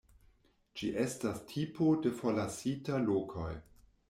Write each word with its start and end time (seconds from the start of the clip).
Ĝi 0.79 0.89
estas 1.03 1.43
tipo 1.53 1.91
de 2.07 2.15
forlasita 2.23 3.01
lokoj. 3.05 3.53